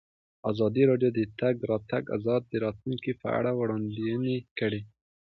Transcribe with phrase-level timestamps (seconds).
[0.51, 4.81] ازادي راډیو د د تګ راتګ ازادي د راتلونکې په اړه وړاندوینې کړې.